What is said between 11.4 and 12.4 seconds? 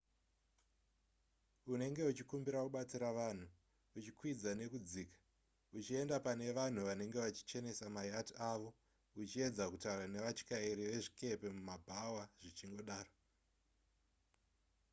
mumabhawa